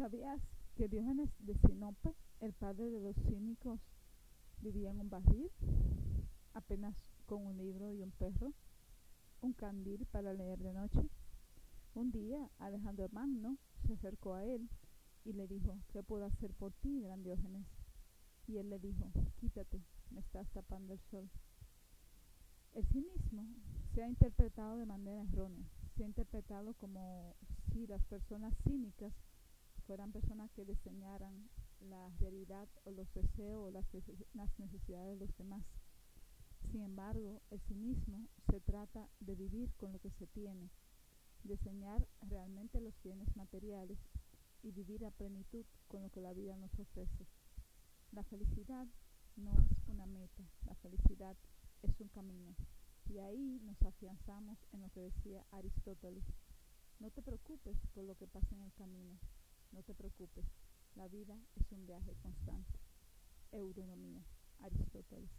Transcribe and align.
¿Sabías 0.00 0.40
que 0.76 0.88
Diógenes 0.88 1.28
de 1.40 1.54
Sinope, 1.56 2.14
el 2.40 2.54
padre 2.54 2.88
de 2.88 3.02
los 3.02 3.14
cínicos, 3.16 3.78
vivía 4.62 4.88
en 4.88 4.98
un 4.98 5.10
barril, 5.10 5.50
apenas 6.54 6.96
con 7.26 7.44
un 7.44 7.58
libro 7.58 7.92
y 7.92 8.00
un 8.00 8.10
perro, 8.10 8.54
un 9.42 9.52
candil 9.52 10.06
para 10.06 10.32
leer 10.32 10.58
de 10.60 10.72
noche? 10.72 11.06
Un 11.92 12.12
día 12.12 12.50
Alejandro 12.60 13.10
Magno 13.12 13.58
se 13.86 13.92
acercó 13.92 14.36
a 14.36 14.46
él 14.46 14.70
y 15.26 15.34
le 15.34 15.46
dijo, 15.46 15.78
¿qué 15.92 16.02
puedo 16.02 16.24
hacer 16.24 16.54
por 16.54 16.72
ti, 16.72 17.02
gran 17.02 17.22
Diógenes? 17.22 17.66
Y 18.46 18.56
él 18.56 18.70
le 18.70 18.78
dijo, 18.78 19.12
quítate, 19.36 19.82
me 20.12 20.20
estás 20.20 20.48
tapando 20.52 20.94
el 20.94 21.00
sol. 21.10 21.28
El 22.72 22.86
cinismo 22.86 23.46
se 23.94 24.02
ha 24.02 24.08
interpretado 24.08 24.78
de 24.78 24.86
manera 24.86 25.20
errónea, 25.20 25.68
se 25.94 26.04
ha 26.04 26.06
interpretado 26.06 26.72
como 26.72 27.36
si 27.70 27.86
las 27.86 28.02
personas 28.04 28.54
cínicas 28.64 29.12
fueran 29.90 30.12
personas 30.12 30.48
que 30.52 30.64
diseñaran 30.64 31.50
la 31.80 32.08
realidad 32.20 32.68
o 32.84 32.92
los 32.92 33.12
deseos 33.12 33.60
o 33.60 33.70
las, 33.72 33.84
necesidades 34.60 35.18
de 35.18 35.26
los 35.26 35.36
demás. 35.36 35.64
Sin 36.70 36.82
embargo, 36.82 37.42
el 37.50 37.60
cinismo 37.62 38.28
se 38.48 38.60
trata 38.60 39.08
de 39.18 39.34
vivir 39.34 39.74
con 39.78 39.92
lo 39.92 39.98
que 39.98 40.12
se 40.12 40.28
tiene, 40.28 40.70
diseñar 41.42 42.06
realmente 42.20 42.80
los 42.80 42.94
bienes 43.02 43.34
materiales 43.34 43.98
y 44.62 44.70
vivir 44.70 45.04
a 45.04 45.10
plenitud 45.10 45.66
con 45.88 46.02
lo 46.04 46.10
que 46.10 46.20
la 46.20 46.34
vida 46.34 46.56
nos 46.56 46.78
ofrece. 46.78 47.26
La 48.12 48.22
felicidad 48.22 48.86
no 49.34 49.58
es 49.58 49.88
una 49.88 50.06
meta, 50.06 50.44
la 50.66 50.76
felicidad 50.76 51.36
es 51.82 52.00
un 52.00 52.10
camino. 52.10 52.54
Y 53.08 53.18
ahí 53.18 53.58
nos 53.64 53.82
afianzamos 53.82 54.56
en 54.70 54.82
lo 54.82 54.90
que 54.90 55.00
decía 55.00 55.44
Aristóteles. 55.50 56.22
No 57.00 57.10
te 57.10 57.22
preocupes 57.22 57.76
por 57.92 58.04
lo 58.04 58.14
que 58.14 58.28
pasa 58.28 58.54
en 58.54 58.62
el 58.62 58.72
camino, 58.74 59.18
no 59.72 59.82
te 59.82 59.94
preocupes, 59.94 60.44
la 60.94 61.08
vida 61.08 61.36
es 61.56 61.70
un 61.72 61.86
viaje 61.86 62.14
constante. 62.22 62.78
Euronomía, 63.52 64.22
Aristóteles. 64.60 65.30